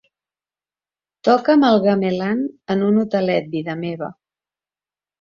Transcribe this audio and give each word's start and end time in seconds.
Toca'm 1.29 1.67
el 1.69 1.79
gamelan 1.85 2.43
en 2.77 2.85
un 2.91 3.01
hotelet, 3.05 3.55
vida 3.57 3.81
meva. 3.87 4.15